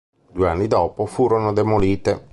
[0.31, 2.29] Due anni dopo furono demolite.